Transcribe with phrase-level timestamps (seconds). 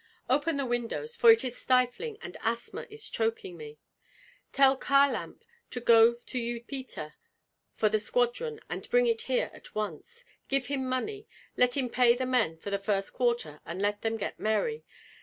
[0.27, 3.77] "Open the windows, for it is stifling and asthma is choking me.
[4.51, 7.13] Tell Kharlamp to go to Upita
[7.75, 10.25] for the squadron and bring it here at once.
[10.47, 14.17] Give him money, let him pay the men for the first quarter and let them
[14.17, 14.83] get merry.